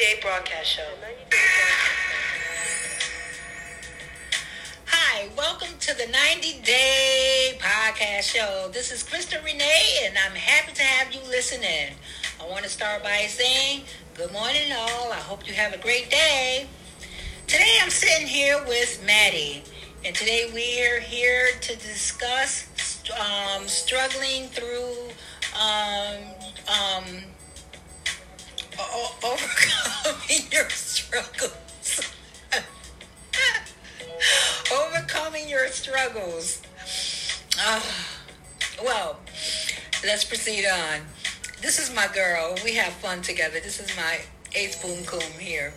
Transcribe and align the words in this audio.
Day 0.00 0.18
Broadcast 0.22 0.66
Show. 0.66 0.88
Hi, 4.86 5.28
welcome 5.36 5.76
to 5.78 5.94
the 5.94 6.10
90 6.10 6.62
Day 6.62 7.58
Podcast 7.60 8.22
Show. 8.22 8.70
This 8.72 8.92
is 8.92 9.02
Crystal 9.02 9.42
Renee, 9.44 10.06
and 10.06 10.16
I'm 10.16 10.34
happy 10.34 10.72
to 10.72 10.82
have 10.82 11.12
you 11.12 11.20
listening. 11.28 11.92
I 12.42 12.48
want 12.48 12.64
to 12.64 12.70
start 12.70 13.02
by 13.02 13.26
saying 13.28 13.82
good 14.14 14.32
morning, 14.32 14.72
all. 14.72 15.12
I 15.12 15.16
hope 15.16 15.46
you 15.46 15.52
have 15.52 15.74
a 15.74 15.78
great 15.78 16.08
day. 16.08 16.66
Today 17.46 17.76
I'm 17.82 17.90
sitting 17.90 18.26
here 18.26 18.56
with 18.66 19.04
Maddie, 19.04 19.62
and 20.02 20.16
today 20.16 20.50
we 20.54 20.82
are 20.82 21.00
here 21.00 21.48
to 21.60 21.76
discuss 21.76 22.66
um, 23.20 23.68
struggling 23.68 24.44
through 24.48 24.94
um, 25.60 26.16
um, 26.68 27.04
overcoming 29.24 30.50
your 30.50 30.68
struggles. 30.70 32.12
overcoming 34.72 35.48
your 35.48 35.66
struggles. 35.68 36.62
Uh, 37.58 37.80
well, 38.82 39.18
let's 40.04 40.24
proceed 40.24 40.66
on. 40.66 41.00
This 41.60 41.78
is 41.78 41.94
my 41.94 42.06
girl. 42.14 42.56
We 42.64 42.74
have 42.74 42.92
fun 42.94 43.22
together. 43.22 43.60
This 43.60 43.80
is 43.80 43.94
my 43.96 44.20
ace 44.54 44.80
boom 44.82 45.04
coom 45.04 45.38
here. 45.38 45.74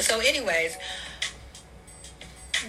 So, 0.00 0.20
anyways, 0.20 0.76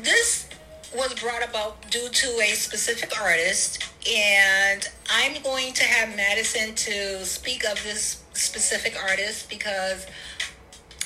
this 0.02 0.48
was 0.95 1.13
brought 1.16 1.48
about 1.48 1.90
due 1.91 2.09
to 2.09 2.27
a 2.41 2.54
specific 2.54 3.20
artist, 3.20 3.84
and 4.07 4.88
I'm 5.09 5.41
going 5.43 5.73
to 5.73 5.84
have 5.84 6.16
Madison 6.16 6.73
to 6.76 7.26
speak 7.26 7.63
of 7.65 7.84
this 7.84 8.24
specific 8.40 8.95
artist 9.01 9.49
because 9.49 10.07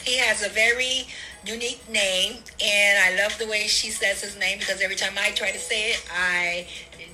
he 0.04 0.18
has 0.18 0.46
a 0.46 0.50
very 0.50 1.08
unique 1.46 1.88
name, 1.90 2.38
and 2.64 3.00
I 3.00 3.22
love 3.22 3.38
the 3.38 3.48
way 3.48 3.68
she 3.68 3.90
says 3.90 4.22
his 4.22 4.38
name 4.38 4.60
because 4.60 4.82
every 4.82 4.96
time 4.96 5.14
I 5.18 5.32
try 5.32 5.52
to 5.52 5.60
say 5.60 5.92
it, 5.92 6.06
I 6.14 6.68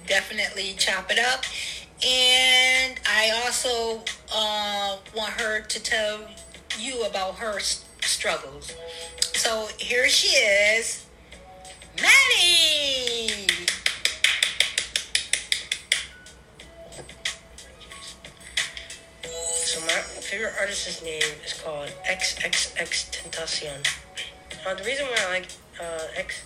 definitely 0.08 0.74
chop 0.78 1.12
it 1.12 1.20
up. 1.20 1.46
And 2.06 3.00
I 3.06 3.42
also 3.44 4.04
uh, 4.34 4.98
want 5.16 5.34
her 5.34 5.62
to 5.62 5.84
tell 5.84 6.20
you 6.80 7.04
about 7.04 7.36
her 7.36 7.60
struggles. 7.60 8.74
So 9.34 9.68
here 9.78 10.08
she 10.08 10.36
is, 10.38 11.06
Maddie. 12.02 13.46
So 19.70 19.80
my 19.82 20.02
favorite 20.02 20.54
artist's 20.60 21.04
name 21.04 21.22
is 21.46 21.54
called 21.54 21.92
XXXTentacion. 22.10 23.88
Uh, 24.66 24.74
the 24.74 24.84
reason 24.84 25.06
why 25.06 25.18
I 25.28 25.30
like 25.30 25.48
uh, 25.80 26.08
X 26.18 26.42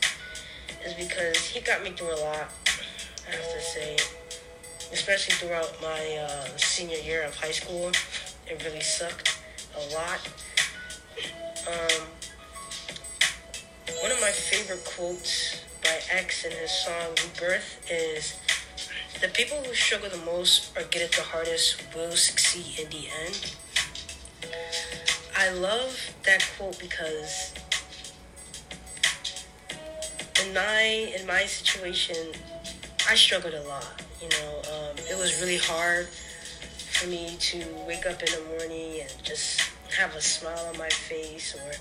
is 0.85 0.93
because 0.95 1.38
he 1.38 1.61
got 1.61 1.81
me 1.85 1.91
through 1.91 2.13
a 2.15 2.19
lot. 2.19 2.52
I 3.25 3.31
have 3.31 3.53
to 3.53 3.61
say, 3.61 3.95
especially 4.91 5.35
throughout 5.35 5.71
my 5.81 6.17
uh, 6.17 6.47
senior 6.57 6.97
year 6.97 7.23
of 7.23 7.33
high 7.33 7.52
school, 7.52 7.91
it 8.45 8.61
really 8.65 8.81
sucked 8.81 9.39
a 9.77 9.95
lot. 9.95 10.19
Um, 11.65 12.08
one 14.02 14.11
of 14.11 14.19
my 14.19 14.31
favorite 14.31 14.83
quotes 14.83 15.61
by 15.81 15.97
X 16.11 16.43
in 16.43 16.52
his 16.52 16.71
song 16.71 17.15
Rebirth 17.23 17.89
is 17.89 18.33
the 19.23 19.29
people 19.29 19.57
who 19.63 19.73
struggle 19.73 20.09
the 20.09 20.25
most 20.25 20.77
or 20.77 20.83
get 20.91 21.02
it 21.02 21.13
the 21.13 21.21
hardest 21.21 21.81
will 21.95 22.11
succeed 22.11 22.77
in 22.77 22.89
the 22.89 23.07
end. 23.23 23.55
I 25.38 25.49
love 25.53 26.13
that 26.25 26.45
quote 26.57 26.77
because 26.77 27.53
in 30.43 30.53
my 30.53 31.15
in 31.17 31.25
my 31.25 31.45
situation, 31.45 32.33
I 33.09 33.15
struggled 33.15 33.53
a 33.53 33.61
lot. 33.61 34.03
You 34.21 34.27
know, 34.27 34.58
um, 34.73 34.98
it 35.09 35.17
was 35.17 35.39
really 35.39 35.58
hard 35.58 36.09
for 36.92 37.08
me 37.08 37.37
to 37.39 37.64
wake 37.87 38.05
up 38.05 38.21
in 38.21 38.30
the 38.30 38.43
morning 38.49 39.03
and 39.03 39.23
just 39.23 39.61
have 39.98 40.14
a 40.15 40.21
smile 40.21 40.65
on 40.67 40.77
my 40.77 40.89
face 40.89 41.55
or 41.55 41.71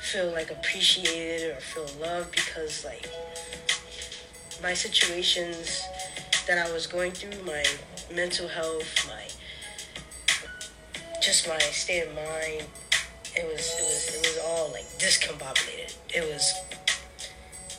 feel 0.00 0.32
like 0.32 0.50
appreciated 0.50 1.52
or 1.52 1.60
feel 1.60 1.86
loved 2.00 2.32
because 2.32 2.84
like 2.84 3.08
my 4.60 4.74
situations 4.74 5.84
that 6.46 6.58
I 6.58 6.72
was 6.72 6.86
going 6.86 7.12
through, 7.12 7.42
my 7.44 7.64
mental 8.14 8.48
health, 8.48 9.06
my 9.08 9.22
just 11.20 11.48
my 11.48 11.58
state 11.58 12.06
of 12.06 12.14
mind, 12.14 12.64
it 13.34 13.46
was 13.46 13.74
it 13.78 13.82
was 13.82 14.14
it 14.14 14.20
was 14.20 14.38
all 14.44 14.70
like 14.72 14.84
discombobulated. 14.98 15.94
It 16.14 16.22
was 16.30 16.54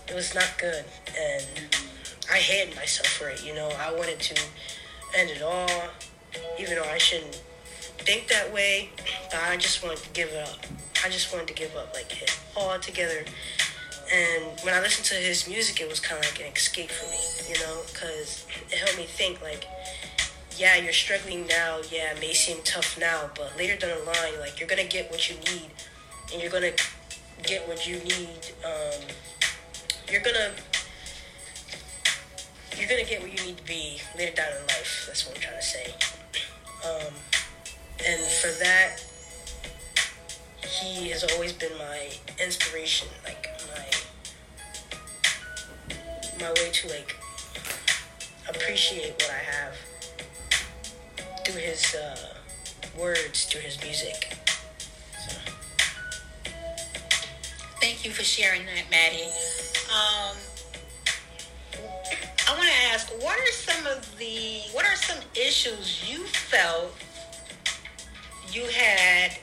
it 0.07 0.15
was 0.15 0.33
not 0.33 0.51
good 0.57 0.83
and 1.19 1.45
I 2.31 2.37
hated 2.37 2.75
myself 2.75 3.07
for 3.07 3.29
it, 3.29 3.45
you 3.45 3.53
know. 3.53 3.69
I 3.79 3.93
wanted 3.93 4.19
to 4.19 4.41
end 5.15 5.29
it 5.29 5.41
all, 5.41 5.69
even 6.59 6.75
though 6.75 6.89
I 6.89 6.97
shouldn't 6.97 7.35
think 7.99 8.27
that 8.29 8.51
way. 8.51 8.89
But 9.29 9.41
I 9.47 9.57
just 9.57 9.83
wanted 9.83 9.99
to 9.99 10.09
give 10.09 10.29
it 10.29 10.47
up. 10.47 10.59
I 11.05 11.09
just 11.09 11.31
wanted 11.31 11.47
to 11.49 11.53
give 11.53 11.75
up 11.75 11.93
like 11.93 12.21
it 12.21 12.35
all 12.55 12.79
together. 12.79 13.25
And 14.13 14.59
when 14.61 14.73
I 14.73 14.81
listened 14.81 15.05
to 15.07 15.15
his 15.15 15.47
music, 15.47 15.81
it 15.81 15.89
was 15.89 15.99
kind 15.99 16.23
of 16.23 16.29
like 16.29 16.39
an 16.39 16.53
escape 16.53 16.91
for 16.91 17.09
me, 17.09 17.19
you 17.49 17.59
know, 17.65 17.81
because 17.91 18.45
it 18.71 18.77
helped 18.77 18.97
me 18.97 19.05
think 19.05 19.41
like, 19.41 19.65
yeah, 20.57 20.77
you're 20.77 20.93
struggling 20.93 21.47
now. 21.47 21.79
Yeah, 21.91 22.13
it 22.13 22.19
may 22.21 22.33
seem 22.33 22.57
tough 22.63 22.97
now, 22.99 23.29
but 23.35 23.57
later 23.57 23.75
down 23.75 23.97
the 23.99 24.05
line, 24.05 24.39
like 24.39 24.59
you're 24.59 24.69
gonna 24.69 24.85
get 24.85 25.11
what 25.11 25.29
you 25.29 25.35
need, 25.35 25.69
and 26.31 26.41
you're 26.41 26.51
gonna 26.51 26.71
get 27.43 27.67
what 27.67 27.87
you 27.87 27.95
need. 27.97 28.53
Um, 28.63 29.01
you're 30.11 30.21
gonna 30.21 30.51
you're 32.77 32.87
gonna 32.87 33.03
get 33.03 33.21
what 33.21 33.31
you 33.31 33.45
need 33.45 33.57
to 33.57 33.63
be 33.63 33.99
later 34.17 34.35
down 34.35 34.51
in 34.51 34.67
life. 34.67 35.05
That's 35.07 35.25
what 35.25 35.35
I'm 35.35 35.41
trying 35.41 35.59
to 35.59 35.65
say. 35.65 35.93
Um, 36.85 37.13
and 38.05 38.21
for 38.21 38.51
that, 38.59 39.03
he 40.63 41.09
has 41.09 41.23
always 41.23 41.53
been 41.53 41.75
my 41.77 42.09
inspiration, 42.43 43.07
like 43.23 43.44
my 46.39 46.49
way 46.51 46.69
to 46.71 46.87
like 46.89 47.15
appreciate 48.49 49.13
what 49.13 49.31
I 49.31 49.37
have 49.37 49.75
through 51.45 51.61
his 51.61 51.95
uh, 51.95 52.35
words, 52.97 53.45
through 53.45 53.61
his 53.61 53.81
music. 53.81 54.37
So, 55.27 55.37
Thank 57.81 58.05
you 58.05 58.11
for 58.11 58.23
sharing 58.23 58.65
that, 58.65 58.89
Maddie. 58.89 59.29
Um, 59.89 60.35
I 62.47 62.53
want 62.53 62.63
to 62.63 62.93
ask, 62.93 63.11
what 63.21 63.37
are 63.39 63.51
some 63.51 63.85
of 63.87 64.17
the, 64.17 64.61
what 64.71 64.85
are 64.85 64.95
some 64.95 65.17
issues 65.35 66.09
you 66.09 66.23
felt 66.25 66.93
you 68.51 68.63
had 68.65 69.37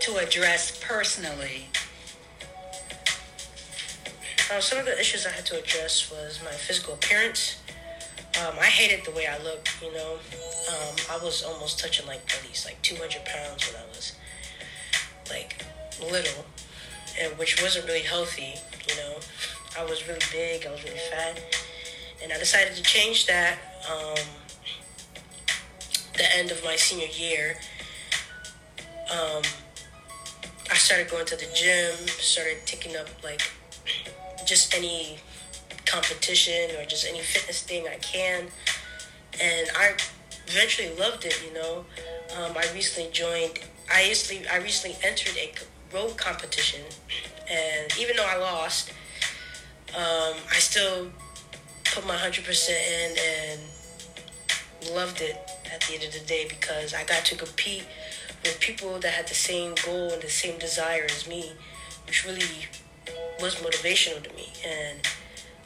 to 0.00 0.16
address 0.16 0.82
personally? 0.84 1.66
Uh, 4.50 4.60
some 4.60 4.78
of 4.78 4.86
the 4.86 4.98
issues 4.98 5.26
I 5.26 5.30
had 5.30 5.44
to 5.46 5.58
address 5.58 6.10
was 6.10 6.40
my 6.42 6.50
physical 6.50 6.94
appearance. 6.94 7.60
Um, 8.40 8.54
I 8.58 8.66
hated 8.66 9.04
the 9.04 9.10
way 9.10 9.26
I 9.26 9.42
looked, 9.42 9.70
you 9.82 9.92
know. 9.92 10.18
Um, 10.68 10.96
I 11.10 11.18
was 11.22 11.42
almost 11.42 11.78
touching 11.78 12.06
like 12.06 12.20
at 12.34 12.46
least 12.46 12.66
like 12.66 12.80
200 12.82 13.24
pounds 13.24 13.66
when 13.66 13.82
I 13.82 13.86
was 13.88 14.14
like 15.30 15.64
little, 16.00 16.44
and 17.20 17.36
which 17.38 17.60
wasn't 17.62 17.86
really 17.86 18.02
healthy, 18.02 18.54
you 18.88 18.96
know. 18.96 19.16
I 19.78 19.84
was 19.84 20.06
really 20.06 20.20
big, 20.32 20.66
I 20.66 20.70
was 20.70 20.82
really 20.84 21.00
fat, 21.10 21.40
and 22.22 22.32
I 22.32 22.38
decided 22.38 22.74
to 22.76 22.82
change 22.82 23.26
that 23.26 23.58
um, 23.90 24.24
the 26.16 26.36
end 26.36 26.50
of 26.50 26.62
my 26.64 26.76
senior 26.76 27.08
year. 27.08 27.56
Um, 29.10 29.42
I 30.70 30.74
started 30.74 31.10
going 31.10 31.24
to 31.26 31.36
the 31.36 31.48
gym, 31.54 31.94
started 32.06 32.58
taking 32.66 32.94
up 32.96 33.08
like 33.24 33.47
just 34.48 34.74
any 34.74 35.18
competition 35.84 36.70
or 36.78 36.84
just 36.86 37.06
any 37.06 37.20
fitness 37.20 37.62
thing 37.62 37.86
I 37.86 37.96
can. 37.96 38.46
And 39.40 39.68
I 39.76 39.92
eventually 40.46 40.88
loved 40.98 41.26
it, 41.26 41.38
you 41.46 41.52
know. 41.52 41.84
Um, 42.36 42.56
I 42.56 42.64
recently 42.72 43.10
joined, 43.12 43.60
I 43.92 44.08
recently, 44.08 44.48
I 44.48 44.56
recently 44.56 44.96
entered 45.04 45.36
a 45.36 45.52
road 45.94 46.16
competition. 46.16 46.80
And 47.50 47.92
even 47.98 48.16
though 48.16 48.26
I 48.26 48.38
lost, 48.38 48.90
um, 49.94 50.34
I 50.50 50.58
still 50.58 51.10
put 51.84 52.06
my 52.06 52.16
100% 52.16 52.68
in 52.70 53.16
and 53.18 54.94
loved 54.94 55.20
it 55.20 55.36
at 55.72 55.82
the 55.82 55.94
end 55.94 56.04
of 56.04 56.12
the 56.12 56.26
day 56.26 56.46
because 56.48 56.94
I 56.94 57.04
got 57.04 57.24
to 57.26 57.36
compete 57.36 57.84
with 58.42 58.58
people 58.60 58.98
that 59.00 59.12
had 59.12 59.28
the 59.28 59.34
same 59.34 59.74
goal 59.84 60.10
and 60.10 60.22
the 60.22 60.30
same 60.30 60.58
desire 60.58 61.06
as 61.10 61.28
me, 61.28 61.52
which 62.06 62.24
really 62.24 62.66
was 63.40 63.56
motivational 63.56 64.22
to 64.22 64.34
me, 64.34 64.48
and 64.66 64.98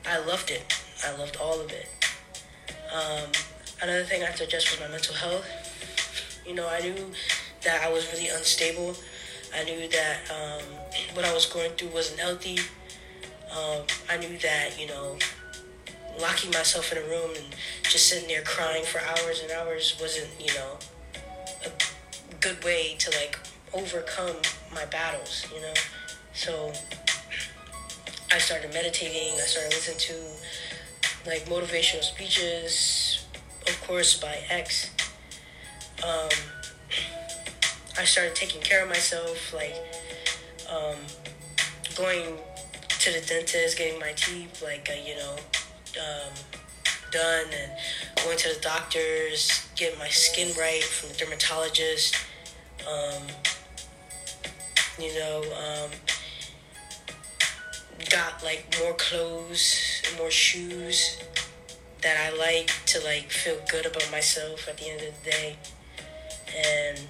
I 0.07 0.19
loved 0.19 0.51
it. 0.51 0.75
I 1.07 1.17
loved 1.17 1.37
all 1.37 1.61
of 1.61 1.71
it. 1.71 1.89
Um, 2.93 3.31
another 3.83 4.05
thing 4.05 4.23
I 4.23 4.27
had 4.27 4.37
to 4.37 4.45
adjust 4.45 4.71
was 4.71 4.81
my 4.81 4.89
mental 4.89 5.15
health. 5.15 5.47
You 6.47 6.55
know, 6.55 6.69
I 6.69 6.81
knew 6.81 7.13
that 7.65 7.83
I 7.83 7.91
was 7.93 8.11
really 8.13 8.29
unstable. 8.29 8.95
I 9.55 9.65
knew 9.65 9.89
that 9.89 10.19
um, 10.31 10.63
what 11.15 11.25
I 11.25 11.33
was 11.33 11.47
going 11.47 11.71
through 11.73 11.89
wasn't 11.89 12.21
healthy. 12.21 12.59
Um, 13.51 13.83
I 14.11 14.17
knew 14.17 14.39
that, 14.39 14.79
you 14.79 14.87
know, 14.87 15.19
locking 16.21 16.51
myself 16.51 16.93
in 16.93 16.99
a 16.99 17.03
room 17.03 17.31
and 17.37 17.47
just 17.83 18.09
sitting 18.09 18.29
there 18.29 18.43
crying 18.43 18.85
for 18.85 19.01
hours 19.01 19.41
and 19.43 19.51
hours 19.53 19.97
wasn't, 20.01 20.29
you 20.41 20.53
know, 20.55 20.79
a 21.65 22.35
good 22.41 22.63
way 22.65 22.97
to 22.99 23.11
like 23.11 23.39
overcome 23.75 24.37
my 24.75 24.85
battles, 24.87 25.47
you 25.55 25.61
know. 25.61 25.75
So 26.35 26.73
I 28.33 28.39
started 28.39 28.73
meditating, 28.73 29.35
I 29.35 29.45
started 29.45 29.75
listening 29.75 29.99
to 29.99 31.29
like 31.29 31.45
motivational 31.45 32.03
speeches, 32.03 33.27
of 33.69 33.79
course, 33.87 34.19
by 34.19 34.39
X. 34.49 34.91
Um, 36.03 36.31
I 37.99 38.05
started 38.05 38.35
taking 38.35 38.63
care 38.63 38.83
of 38.85 38.89
myself, 38.89 39.53
like 39.53 39.75
um, 40.71 40.97
going 41.95 42.39
to 42.89 43.13
the 43.13 43.21
dentist, 43.27 43.77
getting 43.77 44.01
my 44.01 44.13
teeth, 44.13 44.63
like, 44.63 44.89
uh, 44.91 44.95
you 45.07 45.15
know, 45.17 45.37
um, 46.01 46.33
done, 47.11 47.47
and 47.53 47.73
going 48.25 48.39
to 48.39 48.55
the 48.55 48.61
doctors, 48.63 49.69
getting 49.77 49.99
my 49.99 50.09
skin 50.09 50.57
right 50.59 50.83
from 50.83 51.11
the 51.11 51.17
dermatologist. 51.17 52.17
Um, 52.91 53.23
you 54.99 55.13
know, 55.19 55.43
um, 55.53 55.91
got 58.11 58.43
like 58.43 58.77
more 58.81 58.95
clothes, 58.95 60.03
more 60.19 60.31
shoes 60.31 61.19
that 62.03 62.17
I 62.17 62.37
like 62.37 62.71
to 62.87 63.01
like 63.05 63.31
feel 63.31 63.59
good 63.71 63.87
about 63.87 64.11
myself 64.11 64.69
at 64.69 64.79
the 64.79 64.89
end 64.89 65.01
of 65.03 65.25
the 65.25 65.31
day. 65.31 65.57
And 66.55 67.01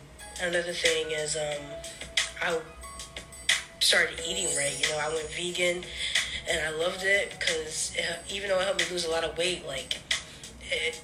another 0.40 0.72
thing 0.72 1.10
is, 1.10 1.36
um, 1.36 1.64
I 2.40 2.58
started 3.80 4.20
eating 4.26 4.46
right. 4.56 4.76
You 4.80 4.88
know, 4.90 4.98
I 4.98 5.08
went 5.08 5.28
vegan, 5.30 5.84
and 6.50 6.66
I 6.66 6.70
loved 6.70 7.02
it 7.02 7.34
because 7.38 7.96
even 8.30 8.48
though 8.48 8.60
it 8.60 8.64
helped 8.64 8.80
me 8.80 8.86
lose 8.90 9.04
a 9.04 9.10
lot 9.10 9.24
of 9.24 9.36
weight, 9.36 9.66
like 9.66 9.98
it 10.70 11.00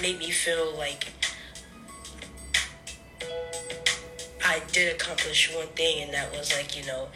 made 0.00 0.18
me 0.18 0.30
feel 0.30 0.74
like 0.76 1.12
I 4.44 4.62
did 4.72 4.94
accomplish 4.94 5.54
one 5.54 5.66
thing, 5.68 6.02
and 6.04 6.14
that 6.14 6.30
was 6.32 6.52
like 6.52 6.76
you 6.76 6.84
know, 6.86 7.08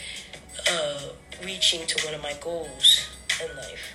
uh, 0.70 1.00
reaching 1.44 1.86
to 1.86 2.04
one 2.04 2.14
of 2.14 2.22
my 2.22 2.34
goals 2.40 3.08
in 3.42 3.56
life. 3.56 3.94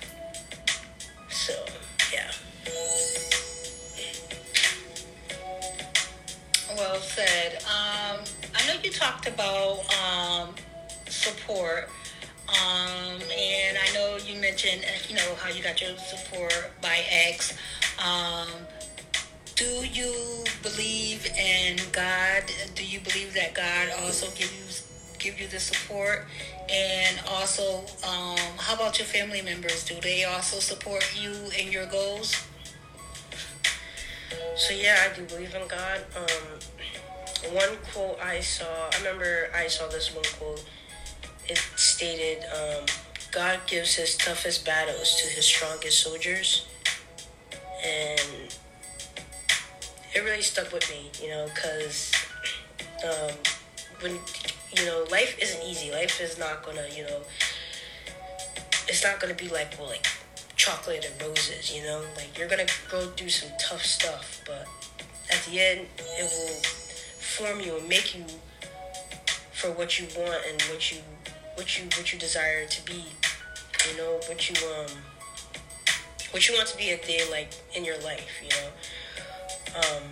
So 1.28 1.54
yeah. 2.12 2.30
Well 6.76 6.96
said. 7.00 7.62
Um, 7.64 8.20
I 8.54 8.66
know 8.66 8.80
you 8.82 8.90
talked 8.90 9.26
about 9.26 9.80
um, 10.02 10.54
support, 11.08 11.88
um, 12.48 13.20
and 13.20 13.78
I 13.78 13.92
know 13.94 14.18
you 14.24 14.40
mentioned 14.40 14.84
you 15.08 15.16
know 15.16 15.34
how 15.40 15.50
you 15.50 15.62
got 15.62 15.80
your 15.80 15.96
support 15.98 16.70
by 16.80 17.00
X. 17.10 17.56
Um, 18.02 18.48
do 19.56 19.84
you 19.92 20.44
believe 20.62 21.26
in 21.26 21.76
God? 21.92 22.44
Do 22.74 22.84
you 22.84 23.00
believe 23.00 23.34
that 23.34 23.54
God 23.54 23.88
also 24.02 24.26
give 24.34 24.50
you 24.52 24.69
give 25.20 25.40
you 25.40 25.46
the 25.46 25.60
support? 25.60 26.26
And 26.68 27.20
also, 27.28 27.80
um, 28.06 28.38
how 28.58 28.74
about 28.74 28.98
your 28.98 29.06
family 29.06 29.42
members? 29.42 29.84
Do 29.84 29.94
they 30.00 30.24
also 30.24 30.58
support 30.58 31.04
you 31.20 31.32
in 31.58 31.70
your 31.70 31.86
goals? 31.86 32.34
So 34.56 34.74
yeah, 34.74 35.08
I 35.10 35.16
do 35.16 35.24
believe 35.24 35.54
in 35.54 35.66
God. 35.68 36.00
Um, 36.16 37.54
one 37.54 37.76
quote 37.92 38.18
I 38.20 38.40
saw, 38.40 38.64
I 38.64 38.98
remember 38.98 39.48
I 39.54 39.66
saw 39.66 39.88
this 39.88 40.14
one 40.14 40.24
quote. 40.38 40.64
It 41.48 41.58
stated, 41.76 42.44
um, 42.54 42.84
"God 43.32 43.60
gives 43.66 43.94
His 43.94 44.16
toughest 44.16 44.64
battles 44.64 45.20
to 45.20 45.28
His 45.28 45.44
strongest 45.44 46.02
soldiers," 46.02 46.66
and 47.82 48.54
it 50.14 50.20
really 50.20 50.42
stuck 50.42 50.72
with 50.72 50.88
me, 50.90 51.10
you 51.22 51.30
know, 51.30 51.48
because 51.54 52.12
um, 53.04 53.34
when 54.00 54.18
you 54.76 54.86
know 54.86 55.04
life 55.10 55.36
isn't 55.40 55.62
easy. 55.62 55.90
Life 55.90 56.20
is 56.20 56.38
not 56.38 56.64
gonna, 56.64 56.86
you 56.94 57.02
know, 57.04 57.20
it's 58.88 59.04
not 59.04 59.20
gonna 59.20 59.34
be 59.34 59.48
like 59.48 59.74
well, 59.78 59.88
like 59.88 60.06
chocolate 60.56 61.04
and 61.04 61.22
roses, 61.22 61.74
you 61.74 61.82
know. 61.82 62.02
Like 62.16 62.36
you're 62.38 62.48
gonna 62.48 62.66
go 62.90 63.06
through 63.08 63.30
some 63.30 63.50
tough 63.60 63.84
stuff, 63.84 64.42
but 64.46 64.66
at 65.30 65.42
the 65.44 65.60
end, 65.60 65.86
it 65.98 66.24
will 66.24 66.54
form 67.18 67.60
you 67.60 67.76
and 67.76 67.88
make 67.88 68.16
you 68.16 68.24
for 69.52 69.70
what 69.72 69.98
you 69.98 70.06
want 70.16 70.42
and 70.48 70.60
what 70.62 70.90
you 70.90 70.98
what 71.54 71.78
you 71.78 71.84
what 71.96 72.12
you 72.12 72.18
desire 72.18 72.66
to 72.66 72.84
be. 72.84 73.04
You 73.90 73.96
know 73.96 74.20
what 74.26 74.48
you 74.48 74.56
um 74.68 74.90
what 76.30 76.48
you 76.48 76.54
want 76.54 76.68
to 76.68 76.76
be 76.76 76.90
a 76.90 76.98
day 76.98 77.20
like 77.30 77.52
in 77.74 77.84
your 77.84 77.98
life. 78.00 78.40
You 78.42 78.48
know. 78.50 78.70
Um, 79.76 80.02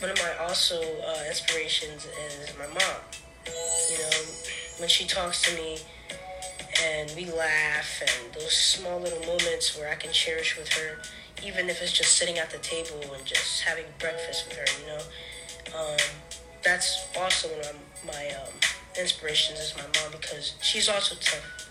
one 0.00 0.10
of 0.10 0.18
my 0.18 0.44
also 0.46 0.80
uh, 0.80 1.24
inspirations 1.26 2.06
is 2.06 2.54
my 2.58 2.66
mom. 2.66 3.00
You 3.90 3.98
know, 3.98 4.20
when 4.78 4.88
she 4.88 5.06
talks 5.06 5.42
to 5.42 5.56
me 5.56 5.78
and 6.82 7.12
we 7.16 7.26
laugh 7.26 8.00
and 8.00 8.34
those 8.34 8.52
small 8.52 9.00
little 9.00 9.20
moments 9.20 9.76
where 9.76 9.90
I 9.90 9.96
can 9.96 10.12
cherish 10.12 10.56
with 10.56 10.68
her, 10.74 10.98
even 11.44 11.68
if 11.68 11.82
it's 11.82 11.92
just 11.92 12.16
sitting 12.16 12.38
at 12.38 12.50
the 12.50 12.58
table 12.58 13.12
and 13.14 13.24
just 13.24 13.62
having 13.62 13.86
breakfast 13.98 14.48
with 14.48 14.56
her, 14.58 14.64
you 14.80 14.86
know. 14.86 15.78
Um, 15.78 15.98
that's 16.62 17.06
also 17.18 17.48
one 17.48 17.60
of 17.60 17.76
my 18.06 18.28
um, 18.42 18.54
inspirations 18.98 19.58
is 19.58 19.74
my 19.76 19.82
mom 19.82 20.12
because 20.12 20.54
she's 20.62 20.88
also 20.88 21.16
tough. 21.16 21.68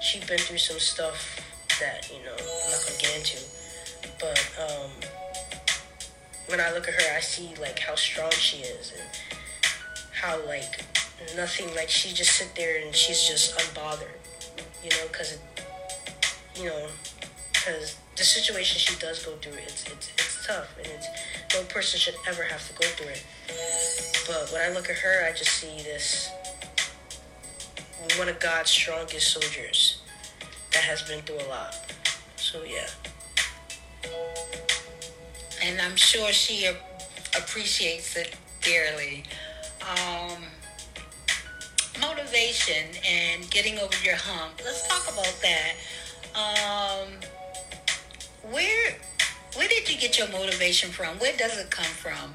She's 0.00 0.24
been 0.24 0.38
through 0.38 0.58
some 0.58 0.78
stuff 0.78 1.40
that, 1.80 2.10
you 2.10 2.24
know, 2.24 2.32
I'm 2.32 2.70
not 2.70 2.80
going 2.86 2.98
to 2.98 3.02
get 3.02 3.16
into 3.18 3.38
but 4.20 4.38
um, 4.58 4.90
when 6.48 6.60
I 6.60 6.72
look 6.72 6.88
at 6.88 6.94
her, 6.94 7.16
I 7.16 7.20
see 7.20 7.50
like 7.60 7.78
how 7.78 7.94
strong 7.94 8.30
she 8.30 8.58
is 8.58 8.92
and 8.92 9.38
how 10.12 10.44
like 10.46 10.84
nothing 11.36 11.72
like 11.74 11.88
she 11.88 12.12
just 12.12 12.32
sit 12.32 12.54
there 12.56 12.82
and 12.84 12.94
she's 12.94 13.28
just 13.28 13.56
unbothered, 13.58 14.18
you 14.82 14.90
know, 14.90 15.06
because 15.08 15.38
you 16.56 16.64
know, 16.64 16.86
because 17.52 17.96
the 18.16 18.24
situation 18.24 18.78
she 18.78 18.98
does 18.98 19.24
go 19.24 19.32
through, 19.36 19.58
it's 19.62 19.84
it's 19.92 20.10
it's 20.18 20.46
tough 20.46 20.74
and 20.78 20.86
it's 20.86 21.06
no 21.54 21.62
person 21.64 22.00
should 22.00 22.16
ever 22.26 22.42
have 22.42 22.66
to 22.66 22.72
go 22.74 22.88
through 22.88 23.08
it. 23.08 23.24
But 24.26 24.50
when 24.50 24.62
I 24.62 24.74
look 24.74 24.88
at 24.88 24.96
her, 24.96 25.26
I 25.26 25.32
just 25.32 25.52
see 25.52 25.76
this 25.82 26.30
one 28.16 28.28
of 28.28 28.40
God's 28.40 28.70
strongest 28.70 29.32
soldiers 29.32 30.00
that 30.72 30.82
has 30.84 31.02
been 31.02 31.20
through 31.22 31.40
a 31.46 31.48
lot. 31.48 31.76
So 32.36 32.62
yeah 32.62 32.86
and 35.68 35.80
I'm 35.82 35.96
sure 35.96 36.32
she 36.32 36.66
appreciates 37.36 38.16
it 38.16 38.34
dearly. 38.62 39.22
Um, 39.82 40.42
motivation 42.00 42.88
and 43.06 43.48
getting 43.50 43.78
over 43.78 43.94
your 44.02 44.16
hump. 44.16 44.60
Let's 44.64 44.88
talk 44.88 45.12
about 45.12 45.34
that. 45.42 45.74
Um, 46.34 47.08
where 48.50 48.96
where 49.56 49.68
did 49.68 49.90
you 49.92 49.98
get 49.98 50.18
your 50.18 50.28
motivation 50.28 50.90
from? 50.90 51.18
Where 51.18 51.36
does 51.36 51.58
it 51.58 51.70
come 51.70 51.84
from? 51.84 52.32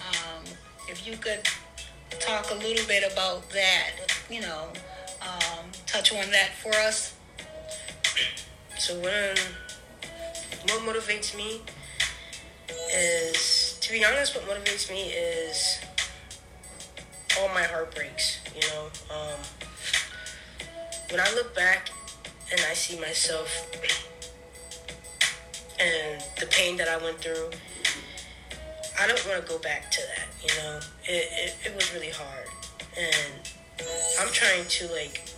Um, 0.00 0.44
if 0.88 1.06
you 1.06 1.16
could 1.16 1.46
talk 2.18 2.50
a 2.50 2.54
little 2.54 2.86
bit 2.86 3.10
about 3.12 3.48
that, 3.50 3.90
you 4.28 4.40
know, 4.40 4.68
um, 5.22 5.66
touch 5.86 6.12
on 6.12 6.30
that 6.30 6.50
for 6.62 6.72
us. 6.74 7.14
So 8.78 8.94
when 9.00 9.36
what 10.68 10.96
motivates 10.96 11.36
me 11.36 11.60
is, 12.92 13.78
to 13.80 13.92
be 13.92 14.04
honest, 14.04 14.34
what 14.34 14.44
motivates 14.44 14.90
me 14.90 15.10
is 15.10 15.78
all 17.38 17.48
my 17.48 17.62
heartbreaks. 17.62 18.40
You 18.54 18.62
know, 18.68 18.86
um, 19.10 19.38
when 21.10 21.20
I 21.20 21.32
look 21.34 21.54
back 21.54 21.90
and 22.50 22.60
I 22.70 22.74
see 22.74 22.98
myself 23.00 23.68
and 25.78 26.22
the 26.40 26.46
pain 26.46 26.76
that 26.78 26.88
I 26.88 26.96
went 26.98 27.18
through, 27.18 27.50
I 28.98 29.06
don't 29.06 29.26
want 29.26 29.44
to 29.44 29.52
go 29.52 29.58
back 29.58 29.90
to 29.90 30.00
that. 30.00 30.28
You 30.42 30.62
know, 30.62 30.80
it, 31.04 31.28
it, 31.32 31.56
it 31.66 31.74
was 31.74 31.92
really 31.92 32.10
hard, 32.10 32.48
and 32.96 33.52
I'm 34.20 34.32
trying 34.32 34.64
to 34.66 34.88
like 34.92 35.28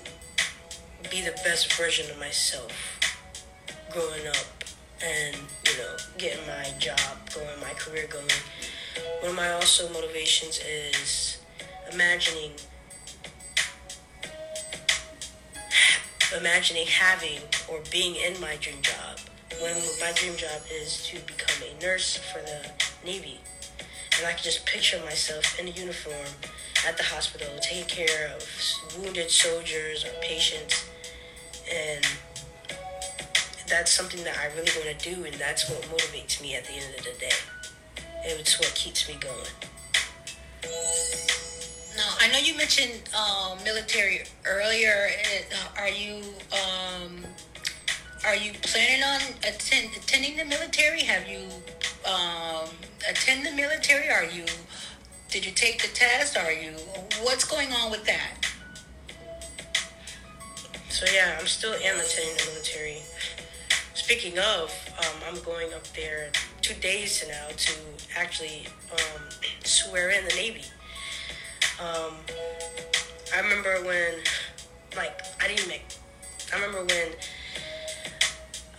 be 1.10 1.22
the 1.22 1.32
best 1.44 1.72
version 1.74 2.10
of 2.10 2.18
myself 2.18 2.72
growing 3.90 4.26
up 4.26 4.57
and 5.02 5.36
you 5.36 5.78
know 5.78 5.96
getting 6.16 6.44
my 6.46 6.72
job 6.78 6.98
going, 7.34 7.60
my 7.60 7.72
career 7.74 8.06
going. 8.10 8.26
One 9.20 9.30
of 9.30 9.36
my 9.36 9.50
also 9.52 9.88
motivations 9.92 10.60
is 10.60 11.38
imagining 11.92 12.52
imagining 16.36 16.86
having 16.86 17.40
or 17.68 17.80
being 17.90 18.14
in 18.16 18.38
my 18.40 18.56
dream 18.56 18.82
job 18.82 19.18
when 19.62 19.74
my 20.00 20.12
dream 20.14 20.36
job 20.36 20.60
is 20.70 21.06
to 21.06 21.18
become 21.20 21.56
a 21.62 21.82
nurse 21.82 22.16
for 22.16 22.40
the 22.40 22.70
Navy. 23.04 23.40
and 24.18 24.26
I 24.26 24.32
can 24.32 24.42
just 24.42 24.66
picture 24.66 25.00
myself 25.04 25.58
in 25.58 25.68
a 25.68 25.70
uniform 25.70 26.28
at 26.86 26.96
the 26.96 27.02
hospital 27.02 27.48
taking 27.60 27.86
care 27.86 28.32
of 28.34 28.44
wounded 28.98 29.30
soldiers 29.30 30.04
or 30.04 30.10
patients, 30.20 30.84
and 31.72 32.06
that's 33.68 33.92
something 33.92 34.22
that 34.24 34.36
I 34.38 34.46
really 34.56 34.70
want 34.76 34.98
to 34.98 35.14
do, 35.14 35.24
and 35.24 35.34
that's 35.34 35.68
what 35.70 35.82
motivates 35.82 36.40
me 36.40 36.54
at 36.54 36.64
the 36.64 36.72
end 36.72 36.94
of 36.98 37.04
the 37.04 37.12
day. 37.18 37.32
It's 38.24 38.58
what 38.58 38.74
keeps 38.74 39.08
me 39.08 39.16
going. 39.20 39.68
Now, 41.96 42.14
I 42.20 42.28
know 42.28 42.38
you 42.38 42.56
mentioned 42.56 43.08
um, 43.14 43.58
military 43.64 44.22
earlier. 44.46 45.08
Uh, 45.52 45.80
are 45.80 45.88
you 45.88 46.22
um, 46.52 47.24
are 48.24 48.36
you 48.36 48.52
planning 48.62 49.02
on 49.02 49.20
attend, 49.44 49.90
attending 49.96 50.36
the 50.36 50.44
military? 50.44 51.02
Have 51.02 51.28
you 51.28 51.46
um, 52.08 52.68
attend 53.08 53.46
the 53.46 53.52
military? 53.52 54.08
Are 54.10 54.24
you 54.24 54.44
did 55.30 55.44
you 55.44 55.52
take 55.52 55.82
the 55.82 55.88
test? 55.88 56.36
Are 56.36 56.52
you 56.52 56.72
what's 57.22 57.44
going 57.44 57.72
on 57.72 57.90
with 57.90 58.04
that? 58.04 58.46
So 60.88 61.06
yeah, 61.12 61.36
I'm 61.38 61.46
still 61.46 61.74
am 61.74 62.00
attending 62.00 62.36
the 62.36 62.50
military. 62.52 62.98
Speaking 64.08 64.38
of, 64.38 64.72
um, 65.00 65.20
I'm 65.28 65.42
going 65.42 65.74
up 65.74 65.86
there 65.88 66.30
two 66.62 66.72
days 66.80 67.22
now 67.28 67.48
to 67.54 67.72
actually 68.16 68.66
um, 68.90 69.22
swear 69.64 70.08
in 70.08 70.24
the 70.24 70.34
Navy. 70.34 70.62
Um, 71.78 72.14
I 73.36 73.40
remember 73.40 73.84
when, 73.84 74.14
like, 74.96 75.20
I 75.42 75.48
didn't 75.48 75.68
make. 75.68 75.84
I 76.50 76.56
remember 76.56 76.86
when 76.86 77.08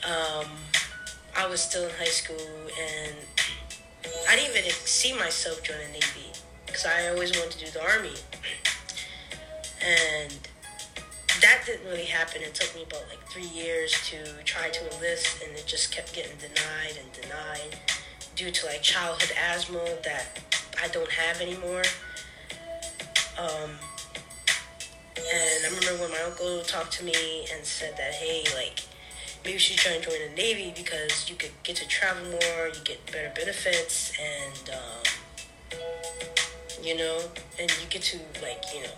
um, 0.04 0.48
I 1.38 1.46
was 1.48 1.62
still 1.62 1.84
in 1.84 1.92
high 1.92 2.06
school 2.06 2.36
and 2.82 3.14
I 4.28 4.36
didn't 4.36 4.58
even 4.58 4.72
see 4.72 5.16
myself 5.16 5.62
joining 5.62 5.86
the 5.86 5.94
Navy 5.94 6.32
because 6.66 6.88
I 6.88 7.10
always 7.10 7.38
wanted 7.38 7.52
to 7.52 7.66
do 7.66 7.72
the 7.72 7.84
Army. 7.84 8.16
And 9.80 10.49
that 11.42 11.64
didn't 11.66 11.86
really 11.86 12.06
happen. 12.06 12.42
It 12.42 12.54
took 12.54 12.74
me 12.76 12.84
about 12.84 13.08
like 13.10 13.26
three 13.30 13.48
years 13.48 13.92
to 14.10 14.18
try 14.44 14.70
to 14.70 14.94
enlist, 14.94 15.44
and 15.44 15.56
it 15.58 15.66
just 15.66 15.92
kept 15.94 16.14
getting 16.14 16.38
denied 16.38 16.98
and 17.00 17.12
denied 17.14 17.80
due 18.36 18.52
to 18.52 18.66
like 18.66 18.82
childhood 18.82 19.32
asthma 19.52 19.84
that 20.04 20.40
I 20.82 20.88
don't 20.90 21.12
have 21.12 21.42
anymore. 21.42 21.84
Um, 23.38 23.72
and 25.18 25.66
I 25.66 25.68
remember 25.68 26.04
when 26.04 26.12
my 26.12 26.22
uncle 26.26 26.62
talked 26.62 26.94
to 26.94 27.04
me 27.04 27.46
and 27.54 27.66
said 27.66 27.96
that, 27.98 28.14
hey, 28.14 28.44
like, 28.56 28.82
maybe 29.44 29.54
you 29.54 29.60
should 29.60 29.78
try 29.78 29.94
and 29.94 30.04
join 30.04 30.16
the 30.30 30.36
Navy 30.36 30.74
because 30.76 31.30
you 31.30 31.36
could 31.36 31.52
get 31.64 31.76
to 31.78 31.88
travel 31.88 32.24
more, 32.24 32.68
you 32.68 32.82
get 32.84 33.06
better 33.08 33.32
benefits, 33.36 34.14
and, 34.20 34.70
um, 34.70 35.80
you 36.82 36.98
know, 36.98 37.22
and 37.60 37.70
you 37.82 37.88
get 37.90 38.02
to, 38.02 38.18
like, 38.42 38.64
you 38.74 38.84
know, 38.84 38.90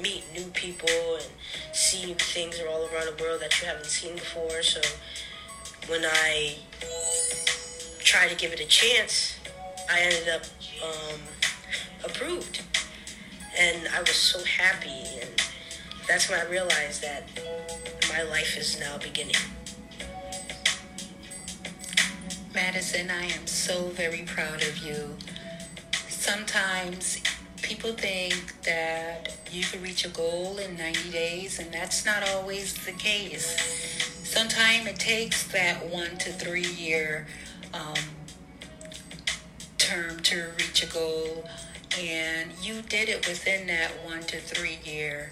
meet 0.00 0.24
new 0.34 0.46
people 0.50 0.88
and 1.14 1.26
see 1.72 2.14
things 2.14 2.60
all 2.68 2.88
around 2.92 3.16
the 3.16 3.22
world 3.22 3.40
that 3.40 3.60
you 3.60 3.66
haven't 3.66 3.86
seen 3.86 4.14
before. 4.14 4.62
So 4.62 4.80
when 5.88 6.04
I 6.04 6.56
tried 7.98 8.28
to 8.28 8.36
give 8.36 8.52
it 8.52 8.60
a 8.60 8.66
chance, 8.66 9.36
I 9.90 10.00
ended 10.00 10.28
up 10.28 10.42
um, 10.82 11.20
approved. 12.04 12.62
And 13.58 13.88
I 13.94 14.00
was 14.00 14.16
so 14.16 14.42
happy. 14.44 15.20
And 15.20 15.30
that's 16.08 16.28
when 16.28 16.40
I 16.40 16.48
realized 16.50 17.02
that 17.02 17.28
my 18.08 18.22
life 18.22 18.56
is 18.56 18.78
now 18.80 18.98
beginning. 18.98 19.36
Madison, 22.54 23.10
I 23.10 23.24
am 23.24 23.46
so 23.46 23.88
very 23.88 24.22
proud 24.22 24.62
of 24.62 24.78
you. 24.78 25.16
Sometimes 26.08 27.20
people 27.64 27.92
think 27.92 28.62
that 28.62 29.38
you 29.50 29.62
can 29.64 29.82
reach 29.82 30.04
a 30.04 30.10
goal 30.10 30.58
in 30.58 30.76
90 30.76 31.10
days, 31.10 31.58
and 31.58 31.72
that's 31.72 32.04
not 32.04 32.28
always 32.28 32.74
the 32.84 32.92
case. 32.92 33.56
Sometimes 34.22 34.86
it 34.86 34.96
takes 34.96 35.44
that 35.44 35.88
one 35.88 36.16
to 36.18 36.30
three 36.30 36.68
year 36.74 37.26
um, 37.72 37.94
term 39.78 40.20
to 40.20 40.50
reach 40.58 40.82
a 40.82 40.92
goal, 40.92 41.48
and 41.98 42.50
you 42.62 42.82
did 42.82 43.08
it 43.08 43.26
within 43.26 43.66
that 43.68 43.90
one 44.04 44.20
to 44.20 44.38
three 44.38 44.78
year. 44.84 45.30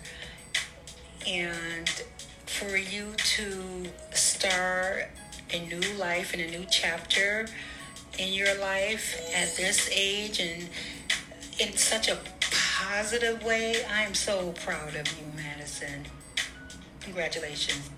And 1.26 1.88
for 2.46 2.78
you 2.78 3.12
to 3.16 3.84
start 4.14 5.10
a 5.50 5.66
new 5.66 5.98
life 5.98 6.32
and 6.32 6.40
a 6.40 6.50
new 6.50 6.64
chapter 6.70 7.46
in 8.18 8.32
your 8.32 8.54
life 8.58 9.20
at 9.34 9.54
this 9.56 9.90
age 9.92 10.40
and 10.40 10.68
in 11.58 11.76
such 11.76 12.08
a 12.08 12.18
positive 12.50 13.42
way. 13.44 13.84
I 13.84 14.02
am 14.02 14.14
so 14.14 14.52
proud 14.52 14.94
of 14.94 15.06
you, 15.18 15.24
Madison. 15.36 16.06
Congratulations. 17.00 17.90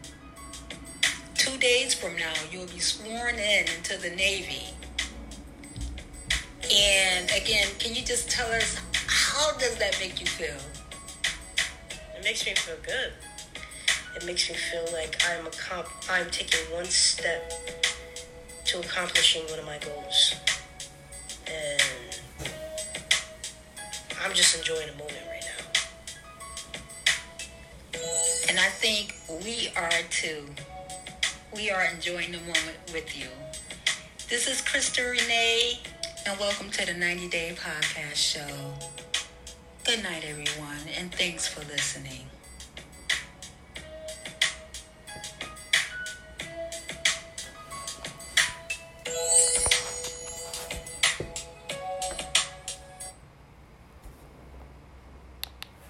Two 1.35 1.57
days 1.59 1.95
from 1.95 2.17
now, 2.17 2.33
you'll 2.51 2.67
be 2.67 2.79
sworn 2.79 3.35
in 3.35 3.67
into 3.77 4.01
the 4.01 4.11
Navy. 4.11 4.69
And 6.73 7.31
again, 7.31 7.69
can 7.79 7.95
you 7.95 8.03
just 8.03 8.31
tell 8.31 8.51
us 8.53 8.81
how 9.07 9.53
does 9.59 9.77
that 9.77 9.99
make 10.01 10.21
you 10.21 10.27
feel? 10.27 10.57
It 12.17 12.25
makes 12.25 12.47
me 12.47 12.55
feel 12.55 12.77
good. 12.83 13.13
It 14.17 14.25
makes 14.25 14.49
me 14.49 14.57
feel 14.57 14.87
like 14.93 15.21
I'm 15.29 15.47
a 15.47 15.85
I'm 16.11 16.31
taking 16.31 16.61
one 16.73 16.87
step 16.87 17.53
to 18.67 18.81
accomplishing 18.81 19.43
one 19.51 19.59
of 19.59 19.67
my 19.67 19.79
goals. 19.79 20.35
I'm 24.25 24.33
just 24.33 24.57
enjoying 24.57 24.87
the 24.87 24.95
moment 24.95 25.19
right 25.29 25.45
now. 25.45 25.65
And 28.49 28.59
I 28.59 28.69
think 28.69 29.15
we 29.45 29.69
are 29.77 29.91
too. 30.09 30.47
We 31.55 31.71
are 31.71 31.85
enjoying 31.85 32.33
the 32.33 32.39
moment 32.39 32.79
with 32.91 33.15
you. 33.19 33.27
This 34.31 34.49
is 34.49 34.63
Crystal 34.63 35.05
Renee, 35.05 35.81
and 36.27 36.41
welcome 36.41 36.71
to 36.71 36.87
the 36.87 36.95
90 36.95 37.29
Day 37.29 37.55
Podcast 37.55 38.15
Show. 38.15 38.73
Good 39.85 40.03
night, 40.03 40.25
everyone, 40.27 40.89
and 40.99 41.15
thanks 41.15 41.47
for 41.47 41.61
listening. 41.71 42.25